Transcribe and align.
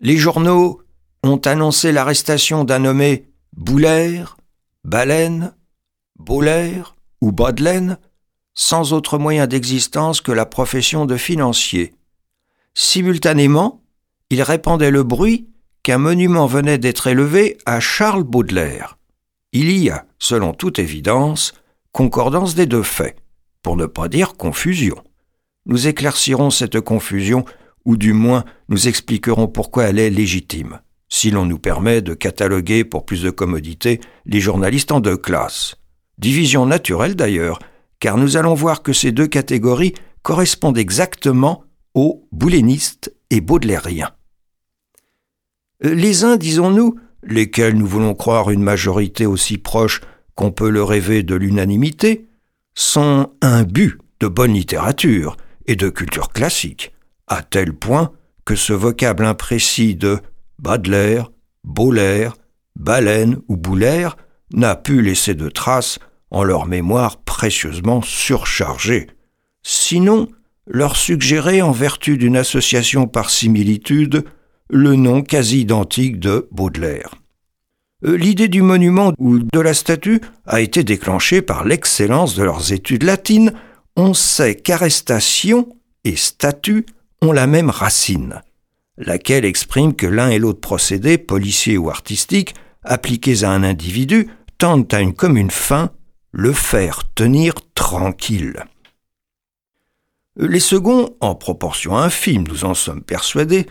Les 0.00 0.18
journaux 0.18 0.82
ont 1.22 1.38
annoncé 1.38 1.90
l'arrestation 1.90 2.64
d'un 2.64 2.80
nommé 2.80 3.30
Boulaire, 3.56 4.36
Baleine, 4.84 5.54
Boulaire 6.18 6.96
ou 7.22 7.32
Badelaine, 7.32 7.98
sans 8.54 8.92
autre 8.92 9.18
moyen 9.18 9.46
d'existence 9.46 10.20
que 10.20 10.32
la 10.32 10.46
profession 10.46 11.06
de 11.06 11.16
financier. 11.16 11.94
Simultanément, 12.74 13.82
il 14.28 14.42
répandait 14.42 14.90
le 14.90 15.02
bruit 15.02 15.48
qu'un 15.82 15.98
monument 15.98 16.46
venait 16.46 16.78
d'être 16.78 17.06
élevé 17.06 17.56
à 17.64 17.80
Charles 17.80 18.24
Baudelaire. 18.24 18.98
Il 19.52 19.70
y 19.70 19.88
a, 19.88 20.04
selon 20.18 20.52
toute 20.52 20.78
évidence, 20.78 21.54
concordance 21.92 22.54
des 22.54 22.66
deux 22.66 22.82
faits, 22.82 23.16
pour 23.62 23.76
ne 23.76 23.86
pas 23.86 24.08
dire 24.08 24.34
confusion. 24.34 24.96
Nous 25.64 25.86
éclaircirons 25.86 26.50
cette 26.50 26.80
confusion, 26.80 27.44
ou 27.86 27.96
du 27.96 28.12
moins 28.12 28.44
nous 28.68 28.88
expliquerons 28.88 29.48
pourquoi 29.48 29.84
elle 29.84 29.98
est 29.98 30.10
légitime, 30.10 30.80
si 31.08 31.30
l'on 31.30 31.46
nous 31.46 31.58
permet 31.58 32.02
de 32.02 32.12
cataloguer 32.12 32.84
pour 32.84 33.06
plus 33.06 33.22
de 33.22 33.30
commodité 33.30 34.00
les 34.26 34.40
journalistes 34.40 34.92
en 34.92 35.00
deux 35.00 35.16
classes. 35.16 35.76
Division 36.18 36.66
naturelle 36.66 37.16
d'ailleurs, 37.16 37.58
car 38.00 38.18
nous 38.18 38.36
allons 38.36 38.54
voir 38.54 38.82
que 38.82 38.92
ces 38.92 39.12
deux 39.12 39.26
catégories 39.26 39.94
correspondent 40.22 40.78
exactement 40.78 41.64
aux 41.94 42.28
boulénistes 42.32 43.14
et 43.30 43.40
baudelairiens. 43.40 44.10
Euh, 45.84 45.94
les 45.94 46.24
uns, 46.24 46.36
disons-nous, 46.36 46.96
lesquels 47.22 47.76
nous 47.76 47.86
voulons 47.86 48.14
croire 48.14 48.50
une 48.50 48.62
majorité 48.62 49.26
aussi 49.26 49.58
proche 49.58 50.00
qu'on 50.34 50.50
peut 50.50 50.70
le 50.70 50.82
rêver 50.82 51.22
de 51.22 51.34
l'unanimité, 51.34 52.28
sont 52.74 53.30
imbus 53.40 53.98
de 54.20 54.28
bonne 54.28 54.52
littérature 54.52 55.36
et 55.66 55.76
de 55.76 55.88
culture 55.88 56.30
classique, 56.30 56.92
à 57.26 57.42
tel 57.42 57.72
point 57.72 58.12
que 58.44 58.54
ce 58.54 58.72
vocable 58.72 59.24
imprécis 59.24 59.94
de 59.94 60.18
Baudelaire, 60.58 61.30
Baulaire, 61.64 62.36
Baleine 62.76 63.38
ou 63.48 63.56
Boulaire 63.56 64.16
n'a 64.52 64.76
pu 64.76 65.02
laisser 65.02 65.34
de 65.34 65.48
traces 65.48 65.98
en 66.30 66.44
leur 66.44 66.66
mémoire 66.66 67.18
précieusement 67.18 68.02
surchargée. 68.02 69.08
Sinon, 69.62 70.28
leur 70.66 70.96
suggérer 70.96 71.62
en 71.62 71.72
vertu 71.72 72.16
d'une 72.16 72.36
association 72.36 73.06
par 73.06 73.30
similitude 73.30 74.24
le 74.68 74.94
nom 74.96 75.22
quasi 75.22 75.60
identique 75.60 76.18
de 76.18 76.48
Baudelaire. 76.50 77.14
Euh, 78.04 78.16
l'idée 78.16 78.48
du 78.48 78.62
monument 78.62 79.12
ou 79.18 79.38
de 79.38 79.60
la 79.60 79.74
statue 79.74 80.20
a 80.44 80.60
été 80.60 80.84
déclenchée 80.84 81.40
par 81.40 81.64
l'excellence 81.64 82.34
de 82.34 82.42
leurs 82.42 82.72
études 82.72 83.04
latines. 83.04 83.52
On 83.96 84.12
sait 84.12 84.54
qu'arrestation 84.54 85.68
et 86.04 86.16
statue 86.16 86.84
ont 87.22 87.32
la 87.32 87.46
même 87.46 87.70
racine, 87.70 88.42
laquelle 88.96 89.44
exprime 89.44 89.94
que 89.94 90.06
l'un 90.06 90.28
et 90.30 90.38
l'autre 90.38 90.60
procédé, 90.60 91.18
policier 91.18 91.78
ou 91.78 91.90
artistique, 91.90 92.54
appliqués 92.82 93.44
à 93.44 93.50
un 93.50 93.62
individu, 93.62 94.28
tendent 94.58 94.92
à 94.92 95.00
une 95.00 95.14
commune 95.14 95.50
fin, 95.50 95.90
le 96.32 96.52
faire 96.52 97.02
tenir 97.14 97.54
tranquille. 97.74 98.64
Les 100.36 100.60
seconds, 100.60 101.16
en 101.20 101.34
proportion 101.34 101.96
infime, 101.96 102.46
nous 102.46 102.64
en 102.64 102.74
sommes 102.74 103.02
persuadés, 103.02 103.66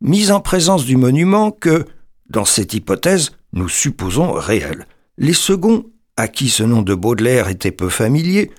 mis 0.00 0.32
en 0.32 0.40
présence 0.40 0.84
du 0.84 0.96
monument 0.96 1.52
que, 1.52 1.86
dans 2.28 2.44
cette 2.44 2.74
hypothèse, 2.74 3.30
nous 3.52 3.68
supposons 3.68 4.32
réelle. 4.32 4.86
Les 5.16 5.32
seconds, 5.32 5.86
à 6.16 6.26
qui 6.26 6.48
ce 6.48 6.64
nom 6.64 6.82
de 6.82 6.94
Baudelaire 6.94 7.48
était 7.48 7.70
peu 7.70 7.88
familier, 7.88 8.50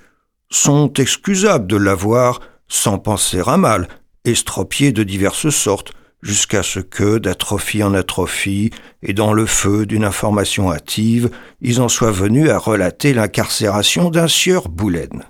sont 0.50 0.92
excusables 0.94 1.66
de 1.66 1.76
l'avoir, 1.76 2.40
sans 2.66 2.98
penser 2.98 3.42
à 3.46 3.56
mal, 3.56 3.88
estropié 4.24 4.92
de 4.92 5.02
diverses 5.02 5.50
sortes, 5.50 5.92
jusqu'à 6.22 6.62
ce 6.62 6.80
que, 6.80 7.18
d'atrophie 7.18 7.82
en 7.82 7.94
atrophie, 7.94 8.70
et 9.02 9.12
dans 9.12 9.32
le 9.32 9.46
feu 9.46 9.86
d'une 9.86 10.04
information 10.04 10.72
hâtive, 10.72 11.30
ils 11.60 11.80
en 11.80 11.88
soient 11.88 12.10
venus 12.10 12.48
à 12.48 12.58
relater 12.58 13.12
l'incarcération 13.12 14.10
d'un 14.10 14.28
sieur 14.28 14.68
Boulaine. 14.68 15.24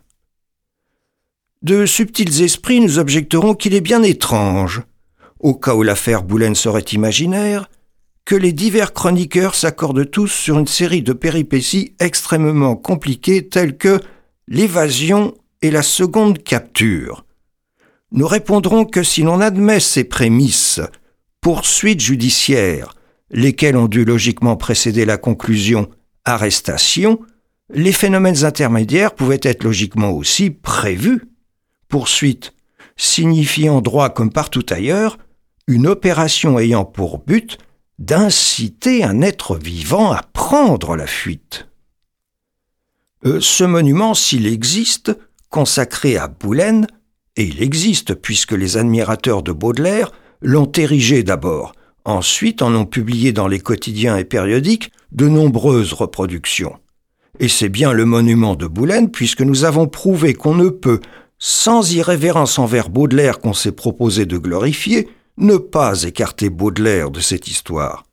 De 1.63 1.87
subtils 1.87 2.43
esprits 2.43 2.81
nous 2.81 2.99
objecteront 2.99 3.55
qu'il 3.55 3.75
est 3.75 3.81
bien 3.81 4.03
étrange, 4.03 4.83
au 5.41 5.55
cas 5.55 5.75
où 5.75 5.83
l'affaire 5.83 6.23
Boulaine 6.23 6.55
serait 6.55 6.85
imaginaire, 6.93 7.69
que 8.25 8.35
les 8.35 8.53
divers 8.53 8.93
chroniqueurs 8.93 9.55
s'accordent 9.55 10.11
tous 10.11 10.29
sur 10.29 10.59
une 10.59 10.67
série 10.67 11.03
de 11.03 11.13
péripéties 11.13 11.95
extrêmement 12.01 12.77
compliquées 12.77 13.49
telles 13.49 13.77
que 13.77 14.01
l'évasion 14.47 15.35
et 15.61 15.71
la 15.71 15.83
seconde 15.83 16.43
capture. 16.43 17.25
Nous 18.15 18.29
répondrons 18.29 18.85
que 18.85 19.03
si 19.03 19.23
l'on 19.23 19.41
admet 19.41 19.81
ces 19.81 20.05
prémices, 20.05 20.81
poursuites 21.41 22.01
judiciaires, 22.01 22.95
lesquelles 23.31 23.77
ont 23.77 23.89
dû 23.89 24.05
logiquement 24.05 24.55
précéder 24.57 25.05
la 25.05 25.17
conclusion 25.17 25.91
arrestation, 26.25 27.19
les 27.71 27.91
phénomènes 27.91 28.45
intermédiaires 28.45 29.17
pouvaient 29.17 29.41
être 29.43 29.65
logiquement 29.65 30.13
aussi 30.13 30.51
prévus 30.51 31.23
poursuite 31.89 32.55
signifiant 32.97 33.81
droit 33.81 34.11
comme 34.11 34.31
partout 34.31 34.65
ailleurs 34.71 35.19
une 35.67 35.89
opération 35.89 36.57
ayant 36.61 36.85
pour 36.85 37.19
but 37.19 37.59
d'inciter 37.99 39.03
un 39.03 39.23
être 39.23 39.57
vivant 39.57 40.13
à 40.13 40.23
prendre 40.23 40.95
la 40.95 41.09
fuite. 41.09 41.67
Euh, 43.25 43.41
ce 43.41 43.65
monument, 43.65 44.15
s'il 44.15 44.47
existe, 44.47 45.19
consacré 45.51 46.17
à 46.17 46.29
Boulaine, 46.29 46.87
et 47.37 47.45
il 47.45 47.63
existe 47.63 48.15
puisque 48.15 48.53
les 48.53 48.77
admirateurs 48.77 49.43
de 49.43 49.53
Baudelaire 49.53 50.13
l'ont 50.41 50.71
érigé 50.73 51.23
d'abord, 51.23 51.75
ensuite 52.05 52.63
en 52.63 52.75
ont 52.75 52.87
publié 52.87 53.33
dans 53.33 53.49
les 53.49 53.61
quotidiens 53.61 54.17
et 54.17 54.25
périodiques 54.25 54.93
de 55.13 55.29
nombreuses 55.29 55.93
reproductions. 55.93 56.79
Et 57.41 57.49
c'est 57.49 57.69
bien 57.69 57.93
le 57.93 58.05
monument 58.05 58.55
de 58.55 58.67
Boulaine 58.67 59.11
puisque 59.11 59.41
nous 59.41 59.65
avons 59.65 59.89
prouvé 59.89 60.35
qu'on 60.35 60.55
ne 60.55 60.69
peut, 60.69 61.01
sans 61.39 61.93
irrévérence 61.93 62.59
envers 62.59 62.91
Baudelaire 62.91 63.41
qu'on 63.41 63.55
s'est 63.55 63.73
proposé 63.73 64.27
de 64.27 64.39
glorifier, 64.39 65.09
ne 65.37 65.57
pas 65.57 66.05
écarter 66.05 66.49
Baudelaire 66.49 67.11
de 67.11 67.21
cette 67.21 67.49
histoire. 67.49 68.05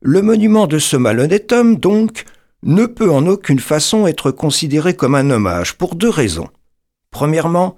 Le 0.00 0.22
monument 0.22 0.66
de 0.66 0.78
ce 0.78 0.96
malhonnête 0.96 1.50
homme, 1.52 1.76
donc, 1.76 2.24
ne 2.62 2.86
peut 2.86 3.10
en 3.10 3.26
aucune 3.26 3.58
façon 3.58 4.06
être 4.06 4.30
considéré 4.30 4.94
comme 4.94 5.14
un 5.14 5.30
hommage 5.30 5.76
pour 5.76 5.96
deux 5.96 6.08
raisons. 6.08 6.48
Premièrement, 7.10 7.76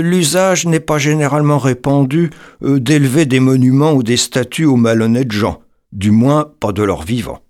l'usage 0.00 0.66
n'est 0.66 0.80
pas 0.80 0.98
généralement 0.98 1.58
répandu 1.58 2.30
euh, 2.62 2.80
d'élever 2.80 3.26
des 3.26 3.40
monuments 3.40 3.92
ou 3.92 4.02
des 4.02 4.16
statues 4.16 4.64
aux 4.64 4.76
malhonnêtes 4.76 5.32
gens, 5.32 5.60
du 5.92 6.10
moins 6.10 6.50
pas 6.60 6.72
de 6.72 6.82
leur 6.82 7.02
vivant. 7.02 7.40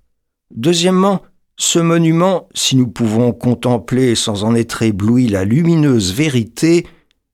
Deuxièmement, 0.55 1.23
ce 1.57 1.79
monument, 1.79 2.49
si 2.55 2.77
nous 2.77 2.89
pouvons 2.89 3.33
contempler 3.33 4.15
sans 4.15 4.45
en 4.45 4.55
être 4.55 4.83
ébloui 4.83 5.29
la 5.29 5.45
lumineuse 5.45 6.13
vérité, 6.13 6.87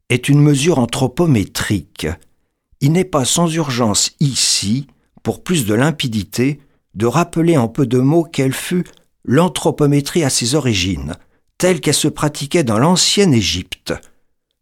est 0.09 0.29
une 0.29 0.41
mesure 0.41 0.79
anthropométrique. 0.79 2.07
Il 2.81 2.93
n'est 2.93 3.05
pas 3.05 3.25
sans 3.25 3.53
urgence 3.55 4.13
ici, 4.21 4.87
pour 5.23 5.43
plus 5.43 5.67
de 5.67 5.75
limpidité, 5.75 6.61
de 6.95 7.07
rappeler 7.07 7.57
en 7.57 7.69
peu 7.69 7.87
de 7.87 7.99
mots 7.99 8.25
quelle 8.25 8.53
fut 8.53 8.85
l'anthropométrie 9.25 10.25
à 10.25 10.31
ses 10.31 10.55
origines, 10.55 11.15
telle 11.59 11.81
qu'elle 11.81 11.95
se 11.95 12.09
pratiquait 12.09 12.65
dans 12.65 12.79
l'ancienne 12.79 13.35
Égypte. 13.35 13.93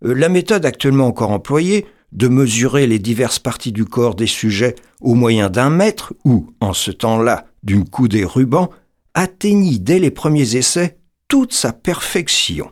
Euh, 0.04 0.14
la 0.14 0.28
méthode 0.28 0.66
actuellement 0.66 1.06
encore 1.06 1.30
employée, 1.30 1.86
de 2.12 2.28
mesurer 2.28 2.86
les 2.86 2.98
diverses 2.98 3.38
parties 3.38 3.72
du 3.72 3.84
corps 3.84 4.14
des 4.14 4.26
sujets 4.26 4.76
au 5.00 5.14
moyen 5.14 5.50
d'un 5.50 5.70
mètre 5.70 6.14
ou, 6.24 6.50
en 6.60 6.72
ce 6.72 6.90
temps-là, 6.90 7.46
d'une 7.62 7.88
coudée 7.88 8.24
ruban, 8.24 8.70
atteignit 9.14 9.82
dès 9.82 9.98
les 9.98 10.10
premiers 10.10 10.56
essais 10.56 10.98
toute 11.28 11.52
sa 11.52 11.72
perfection. 11.72 12.70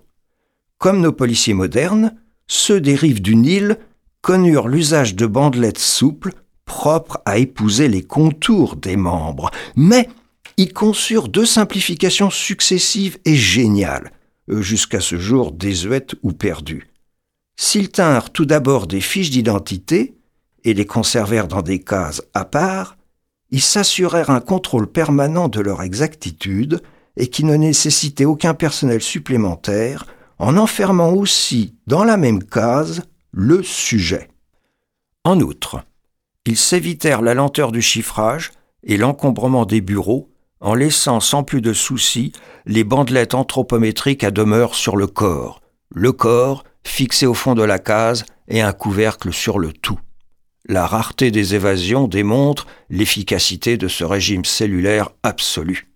Comme 0.79 1.01
nos 1.01 1.13
policiers 1.13 1.55
modernes, 1.55 2.15
ceux 2.47 2.81
des 2.81 2.95
rives 2.95 3.23
du 3.23 3.37
Nil 3.37 3.79
connurent 4.21 4.69
l'usage 4.69 5.15
de 5.15 5.27
bandelettes 5.27 5.79
souples 5.79 6.33
propres 6.65 7.21
à 7.27 7.39
épouser 7.39 7.89
les 7.89 8.03
contours 8.03 8.77
des 8.77 8.97
membres, 8.97 9.51
mais 9.77 10.09
ils 10.57 10.73
conçurent 10.73 11.29
deux 11.29 11.47
simplifications 11.47 12.31
successives 12.31 13.19
et 13.25 13.35
géniales, 13.35 14.13
jusqu'à 14.49 15.01
ce 15.01 15.17
jour 15.17 15.53
désuètes 15.53 16.15
ou 16.23 16.33
perdues. 16.33 16.94
S'ils 17.57 17.91
tinrent 17.91 18.31
tout 18.31 18.45
d'abord 18.45 18.87
des 18.87 19.01
fiches 19.01 19.31
d'identité 19.31 20.17
et 20.65 20.75
les 20.75 20.87
conservèrent 20.87 21.49
dans 21.49 21.63
des 21.63 21.81
cases 21.81 22.23
à 22.35 22.45
part, 22.45 22.97
ils 23.51 23.63
s'assurèrent 23.63 24.31
un 24.31 24.41
contrôle 24.41 24.91
permanent 24.91 25.49
de 25.49 25.61
leur 25.61 25.83
exactitude 25.83 26.83
et 27.17 27.29
qui 27.29 27.45
ne 27.45 27.55
nécessitait 27.55 28.25
aucun 28.25 28.55
personnel 28.55 29.01
supplémentaire, 29.01 30.07
en 30.39 30.57
enfermant 30.57 31.13
aussi 31.13 31.75
dans 31.87 32.03
la 32.03 32.17
même 32.17 32.43
case 32.43 33.03
le 33.31 33.63
sujet. 33.63 34.29
En 35.23 35.41
outre, 35.41 35.85
ils 36.45 36.57
s'évitèrent 36.57 37.23
la 37.23 37.35
lenteur 37.35 37.71
du 37.71 37.81
chiffrage 37.81 38.53
et 38.83 38.97
l'encombrement 38.97 39.65
des 39.65 39.81
bureaux 39.81 40.31
en 40.61 40.75
laissant 40.75 41.21
sans 41.21 41.45
plus 41.45 41.61
de 41.61 41.73
soucis 41.73 42.33
les 42.67 42.85
bandelettes 42.85 43.35
anthropométriques 43.35 44.25
à 44.25 44.31
demeure 44.31 44.75
sur 44.75 44.97
le 44.97 45.07
corps, 45.07 45.61
le 45.91 46.13
corps 46.13 46.65
fixé 46.87 47.27
au 47.27 47.35
fond 47.35 47.55
de 47.55 47.63
la 47.63 47.79
case 47.79 48.25
et 48.49 48.61
un 48.61 48.73
couvercle 48.73 49.33
sur 49.33 49.59
le 49.59 49.73
tout. 49.73 49.99
la 50.67 50.87
rareté 50.87 51.31
des 51.31 51.55
évasions 51.55 52.09
démontre 52.09 52.67
l'efficacité 52.89 53.77
de 53.77 53.87
ce 53.87 54.03
régime 54.03 54.47
cellulaire 54.47 55.11
absolu. 55.23 55.91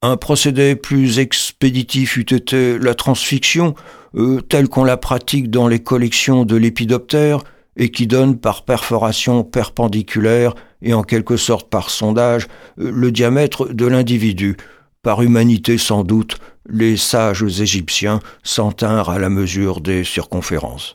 Un 0.00 0.16
procédé 0.16 0.76
plus 0.76 1.18
expéditif 1.18 2.16
eût 2.16 2.34
été 2.34 2.78
la 2.78 2.94
transfixion, 2.94 3.74
euh, 4.14 4.40
telle 4.40 4.68
qu'on 4.68 4.84
la 4.84 4.96
pratique 4.96 5.50
dans 5.50 5.66
les 5.66 5.80
collections 5.80 6.44
de 6.44 6.56
lépidoptères, 6.56 7.40
et 7.76 7.90
qui 7.90 8.06
donne 8.06 8.38
par 8.38 8.64
perforation 8.64 9.44
perpendiculaire 9.44 10.54
et 10.82 10.92
en 10.94 11.02
quelque 11.02 11.36
sorte 11.36 11.70
par 11.70 11.90
sondage 11.90 12.48
euh, 12.78 12.90
le 12.90 13.10
diamètre 13.10 13.72
de 13.72 13.86
l'individu. 13.86 14.56
Par 15.02 15.22
humanité 15.22 15.78
sans 15.78 16.04
doute, 16.04 16.38
les 16.68 16.96
sages 16.96 17.42
égyptiens 17.60 18.20
s'en 18.44 18.70
tinrent 18.70 19.10
à 19.10 19.18
la 19.18 19.30
mesure 19.30 19.80
des 19.80 20.04
circonférences. 20.04 20.94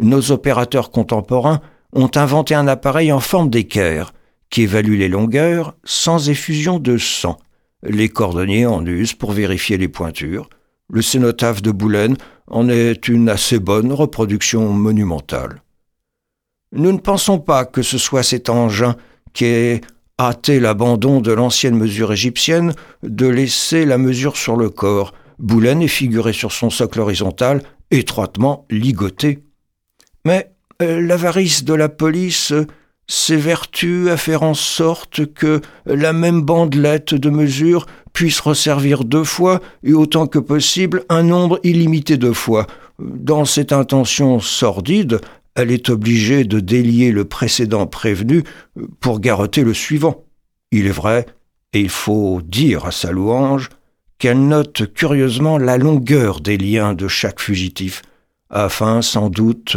Nos 0.00 0.32
opérateurs 0.32 0.90
contemporains 0.90 1.60
ont 1.92 2.10
inventé 2.16 2.54
un 2.54 2.66
appareil 2.66 3.12
en 3.12 3.20
forme 3.20 3.48
d'équerre 3.48 4.12
qui 4.50 4.62
évalue 4.62 4.98
les 4.98 5.08
longueurs 5.08 5.76
sans 5.84 6.28
effusion 6.28 6.78
de 6.80 6.98
sang. 6.98 7.38
Les 7.84 8.08
cordonniers 8.08 8.66
en 8.66 8.84
usent 8.84 9.14
pour 9.14 9.32
vérifier 9.32 9.78
les 9.78 9.88
pointures. 9.88 10.48
Le 10.90 11.02
cénotaphe 11.02 11.62
de 11.62 11.70
Boulen 11.70 12.16
en 12.48 12.68
est 12.68 13.08
une 13.08 13.28
assez 13.28 13.58
bonne 13.58 13.92
reproduction 13.92 14.72
monumentale. 14.72 15.62
Nous 16.72 16.92
ne 16.92 16.98
pensons 16.98 17.38
pas 17.38 17.64
que 17.64 17.82
ce 17.82 17.96
soit 17.96 18.22
cet 18.22 18.50
engin 18.50 18.96
qui 19.32 19.44
ait 19.44 19.80
hâté 20.18 20.60
l'abandon 20.60 21.20
de 21.20 21.32
l'ancienne 21.32 21.76
mesure 21.76 22.12
égyptienne 22.12 22.74
de 23.02 23.26
laisser 23.26 23.84
la 23.84 23.98
mesure 23.98 24.36
sur 24.36 24.56
le 24.56 24.70
corps. 24.70 25.12
Boulen 25.38 25.82
est 25.82 25.88
figuré 25.88 26.32
sur 26.32 26.52
son 26.52 26.70
socle 26.70 27.00
horizontal, 27.00 27.62
étroitement 27.90 28.66
ligoté. 28.70 29.44
Mais 30.24 30.52
euh, 30.82 31.00
l'avarice 31.00 31.64
de 31.64 31.74
la 31.74 31.88
police 31.88 32.52
s'évertue 33.08 34.10
à 34.10 34.16
faire 34.16 34.42
en 34.42 34.54
sorte 34.54 35.32
que 35.32 35.60
la 35.84 36.12
même 36.12 36.42
bandelette 36.42 37.14
de 37.14 37.30
mesure 37.30 37.86
puisse 38.12 38.40
resservir 38.40 39.04
deux 39.04 39.24
fois 39.24 39.60
et 39.84 39.92
autant 39.92 40.26
que 40.26 40.38
possible 40.38 41.04
un 41.08 41.22
nombre 41.22 41.60
illimité 41.62 42.16
de 42.16 42.32
fois. 42.32 42.66
Dans 42.98 43.44
cette 43.44 43.72
intention 43.72 44.40
sordide, 44.40 45.20
elle 45.56 45.70
est 45.70 45.88
obligée 45.88 46.44
de 46.44 46.60
délier 46.60 47.10
le 47.10 47.24
précédent 47.24 47.86
prévenu 47.86 48.44
pour 49.00 49.20
garrotter 49.20 49.64
le 49.64 49.74
suivant. 49.74 50.24
Il 50.70 50.86
est 50.86 50.90
vrai, 50.90 51.26
et 51.72 51.80
il 51.80 51.88
faut 51.88 52.42
dire 52.42 52.84
à 52.84 52.92
sa 52.92 53.10
louange, 53.10 53.70
qu'elle 54.18 54.46
note 54.46 54.92
curieusement 54.92 55.58
la 55.58 55.78
longueur 55.78 56.40
des 56.40 56.58
liens 56.58 56.94
de 56.94 57.08
chaque 57.08 57.40
fugitif, 57.40 58.02
afin 58.50 59.02
sans 59.02 59.30
doute 59.30 59.76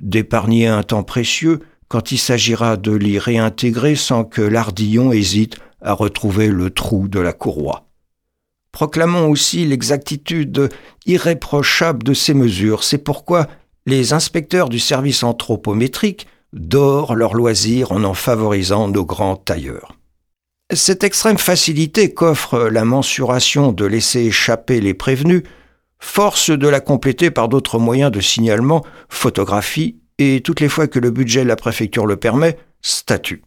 d'épargner 0.00 0.66
un 0.66 0.82
temps 0.82 1.02
précieux 1.02 1.60
quand 1.88 2.12
il 2.12 2.18
s'agira 2.18 2.76
de 2.76 2.92
l'y 2.92 3.18
réintégrer 3.18 3.94
sans 3.96 4.24
que 4.24 4.42
l'ardillon 4.42 5.12
hésite 5.12 5.56
à 5.80 5.92
retrouver 5.92 6.48
le 6.48 6.70
trou 6.70 7.08
de 7.08 7.20
la 7.20 7.32
courroie. 7.32 7.88
Proclamons 8.72 9.28
aussi 9.30 9.64
l'exactitude 9.64 10.68
irréprochable 11.06 12.02
de 12.02 12.12
ces 12.12 12.34
mesures. 12.34 12.84
C'est 12.84 12.98
pourquoi 12.98 13.46
les 13.86 14.12
inspecteurs 14.12 14.68
du 14.68 14.78
service 14.78 15.22
anthropométrique 15.22 16.26
dorent 16.52 17.14
leur 17.14 17.34
loisir 17.34 17.92
en 17.92 18.04
en 18.04 18.14
favorisant 18.14 18.88
nos 18.88 19.04
grands 19.04 19.36
tailleurs. 19.36 19.96
Cette 20.72 21.04
extrême 21.04 21.38
facilité 21.38 22.12
qu'offre 22.12 22.68
la 22.68 22.84
mensuration 22.84 23.72
de 23.72 23.84
laisser 23.84 24.24
échapper 24.24 24.80
les 24.80 24.94
prévenus 24.94 25.44
force 26.00 26.50
de 26.50 26.68
la 26.68 26.80
compléter 26.80 27.30
par 27.30 27.48
d'autres 27.48 27.78
moyens 27.78 28.10
de 28.10 28.20
signalement, 28.20 28.84
photographie 29.08 29.96
et, 30.18 30.40
toutes 30.42 30.60
les 30.60 30.68
fois 30.68 30.88
que 30.88 30.98
le 30.98 31.10
budget 31.10 31.44
de 31.44 31.48
la 31.48 31.56
préfecture 31.56 32.06
le 32.06 32.16
permet, 32.16 32.58
statut. 32.82 33.42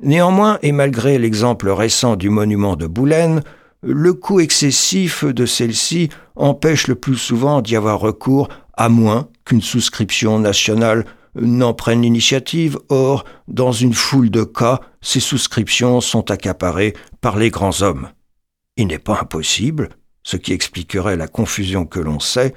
Néanmoins, 0.00 0.58
et 0.62 0.72
malgré 0.72 1.18
l'exemple 1.18 1.68
récent 1.68 2.16
du 2.16 2.30
monument 2.30 2.76
de 2.76 2.86
Boulen, 2.86 3.42
le 3.82 4.14
coût 4.14 4.40
excessif 4.40 5.24
de 5.24 5.44
celle-ci 5.44 6.08
empêche 6.36 6.86
le 6.86 6.94
plus 6.94 7.16
souvent 7.16 7.60
d'y 7.60 7.76
avoir 7.76 8.00
recours 8.00 8.48
à 8.82 8.88
moins 8.88 9.28
qu'une 9.44 9.62
souscription 9.62 10.40
nationale 10.40 11.04
n'en 11.36 11.72
prenne 11.72 12.02
l'initiative. 12.02 12.80
Or, 12.88 13.24
dans 13.46 13.70
une 13.70 13.94
foule 13.94 14.28
de 14.28 14.42
cas, 14.42 14.80
ces 15.00 15.20
souscriptions 15.20 16.00
sont 16.00 16.32
accaparées 16.32 16.94
par 17.20 17.36
les 17.36 17.50
grands 17.50 17.82
hommes. 17.82 18.08
Il 18.76 18.88
n'est 18.88 18.98
pas 18.98 19.20
impossible, 19.20 19.90
ce 20.24 20.36
qui 20.36 20.52
expliquerait 20.52 21.16
la 21.16 21.28
confusion 21.28 21.86
que 21.86 22.00
l'on 22.00 22.18
sait, 22.18 22.54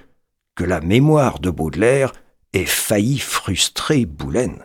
que 0.56 0.64
la 0.64 0.82
mémoire 0.82 1.38
de 1.38 1.52
Baudelaire 1.52 2.12
ait 2.54 2.66
failli 2.66 3.20
frustrer 3.20 4.08
Boulen. 4.08 4.64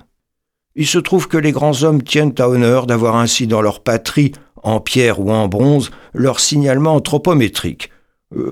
Il 0.77 0.87
se 0.87 0.99
trouve 0.99 1.29
que 1.29 1.37
les 1.37 1.53
grands 1.53 1.83
hommes 1.83 2.03
tiennent 2.03 2.35
à 2.39 2.49
honneur 2.49 2.87
d'avoir 2.87 3.17
ainsi 3.17 3.47
dans 3.47 3.61
leur 3.61 3.83
patrie, 3.83 4.33
en 4.63 4.81
pierre 4.81 5.21
ou 5.21 5.31
en 5.31 5.47
bronze, 5.47 5.91
leur 6.15 6.41
signalement 6.41 6.95
anthropométrique, 6.95 7.90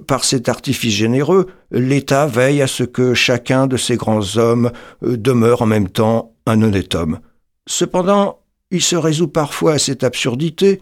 par 0.07 0.25
cet 0.25 0.49
artifice 0.49 0.95
généreux, 0.95 1.47
l'État 1.71 2.27
veille 2.27 2.63
à 2.63 2.67
ce 2.67 2.83
que 2.83 3.15
chacun 3.15 3.67
de 3.67 3.77
ces 3.77 3.97
grands 3.97 4.37
hommes 4.37 4.73
euh, 5.05 5.17
demeure 5.17 5.63
en 5.63 5.67
même 5.67 5.89
temps 5.89 6.35
un 6.47 6.63
honnête 6.63 6.95
homme. 6.95 7.21
Cependant, 7.67 8.41
il 8.71 8.83
se 8.83 8.97
résout 8.97 9.29
parfois 9.29 9.75
à 9.75 9.79
cette 9.79 10.03
absurdité 10.03 10.81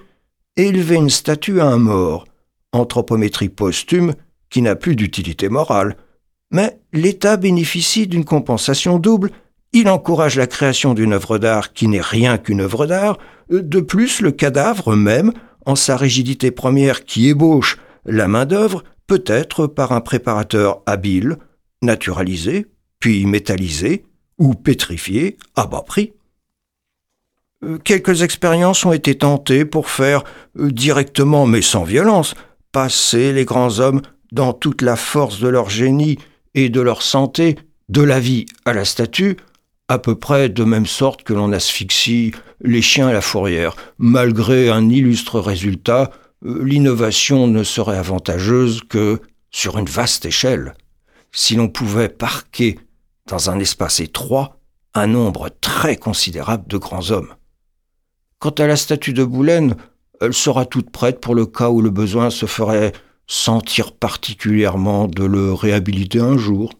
élever 0.56 0.96
une 0.96 1.10
statue 1.10 1.60
à 1.60 1.66
un 1.66 1.76
mort, 1.76 2.24
anthropométrie 2.72 3.50
posthume 3.50 4.14
qui 4.48 4.62
n'a 4.62 4.76
plus 4.76 4.96
d'utilité 4.96 5.48
morale. 5.48 5.96
Mais 6.50 6.80
l'État 6.92 7.36
bénéficie 7.36 8.06
d'une 8.06 8.24
compensation 8.24 8.98
double. 8.98 9.30
Il 9.72 9.88
encourage 9.90 10.36
la 10.36 10.46
création 10.46 10.94
d'une 10.94 11.12
œuvre 11.12 11.38
d'art 11.38 11.74
qui 11.74 11.88
n'est 11.88 12.00
rien 12.00 12.38
qu'une 12.38 12.62
œuvre 12.62 12.86
d'art. 12.86 13.18
Euh, 13.52 13.62
de 13.62 13.80
plus, 13.80 14.20
le 14.20 14.32
cadavre 14.32 14.96
même, 14.96 15.32
en 15.66 15.76
sa 15.76 15.96
rigidité 15.96 16.50
première 16.50 17.04
qui 17.04 17.28
ébauche 17.28 17.76
la 18.06 18.28
main-d'œuvre 18.28 18.84
peut 19.06 19.24
être 19.26 19.66
par 19.66 19.92
un 19.92 20.00
préparateur 20.00 20.82
habile, 20.86 21.36
naturalisé, 21.82 22.66
puis 23.00 23.26
métallisé 23.26 24.04
ou 24.38 24.54
pétrifié 24.54 25.36
à 25.54 25.66
bas 25.66 25.82
prix. 25.86 26.12
Euh, 27.64 27.78
quelques 27.78 28.22
expériences 28.22 28.84
ont 28.84 28.92
été 28.92 29.16
tentées 29.16 29.64
pour 29.64 29.88
faire 29.88 30.24
euh, 30.58 30.70
directement 30.70 31.46
mais 31.46 31.62
sans 31.62 31.84
violence 31.84 32.34
passer 32.72 33.32
les 33.32 33.44
grands 33.44 33.78
hommes 33.78 34.02
dans 34.32 34.52
toute 34.52 34.82
la 34.82 34.96
force 34.96 35.40
de 35.40 35.48
leur 35.48 35.70
génie 35.70 36.18
et 36.54 36.68
de 36.68 36.80
leur 36.80 37.02
santé, 37.02 37.56
de 37.88 38.02
la 38.02 38.20
vie 38.20 38.46
à 38.64 38.74
la 38.74 38.84
statue, 38.84 39.36
à 39.88 39.98
peu 39.98 40.16
près 40.16 40.48
de 40.48 40.64
même 40.64 40.86
sorte 40.86 41.22
que 41.22 41.32
l'on 41.32 41.52
asphyxie 41.52 42.32
les 42.60 42.82
chiens 42.82 43.08
à 43.08 43.12
la 43.12 43.20
fourrière, 43.20 43.76
malgré 43.98 44.68
un 44.68 44.88
illustre 44.90 45.40
résultat 45.40 46.10
l'innovation 46.42 47.46
ne 47.46 47.62
serait 47.62 47.98
avantageuse 47.98 48.82
que 48.88 49.20
sur 49.50 49.78
une 49.78 49.88
vaste 49.88 50.26
échelle, 50.26 50.74
si 51.32 51.56
l'on 51.56 51.68
pouvait 51.68 52.08
parquer 52.08 52.78
dans 53.26 53.50
un 53.50 53.58
espace 53.58 54.00
étroit 54.00 54.58
un 54.94 55.06
nombre 55.06 55.50
très 55.60 55.96
considérable 55.96 56.66
de 56.68 56.78
grands 56.78 57.10
hommes. 57.10 57.34
Quant 58.38 58.50
à 58.50 58.66
la 58.66 58.76
statue 58.76 59.12
de 59.12 59.24
Boulen, 59.24 59.76
elle 60.20 60.34
sera 60.34 60.64
toute 60.64 60.90
prête 60.90 61.20
pour 61.20 61.34
le 61.34 61.46
cas 61.46 61.70
où 61.70 61.80
le 61.80 61.90
besoin 61.90 62.30
se 62.30 62.46
ferait 62.46 62.92
sentir 63.26 63.92
particulièrement 63.92 65.08
de 65.08 65.24
le 65.24 65.52
réhabiliter 65.52 66.20
un 66.20 66.38
jour. 66.38 66.72